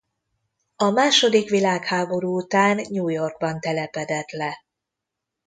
[0.75, 4.65] A második világháború után New Yorkban telepedett le.